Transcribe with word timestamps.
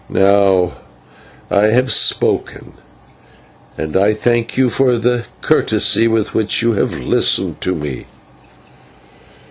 Now 0.09 0.71
I 1.51 1.67
have 1.67 1.91
spoken, 1.91 2.73
and 3.77 3.95
I 3.95 4.15
thank 4.15 4.57
you 4.57 4.67
for 4.71 4.97
the 4.97 5.25
courtesy 5.43 6.07
with 6.07 6.33
which 6.33 6.63
you 6.63 6.73
have 6.73 6.95
listened 6.95 7.61
to 7.61 7.75
me." 7.75 8.07